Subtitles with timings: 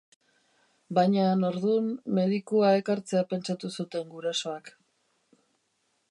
[0.99, 1.89] Bañan ordun
[2.19, 4.73] medikua ekartzea pentsatu zuten gurasoak.